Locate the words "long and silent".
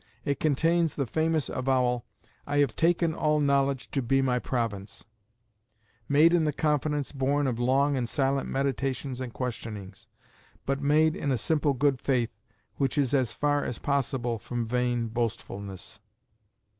7.59-8.49